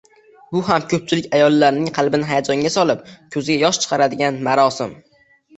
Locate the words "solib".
2.79-3.05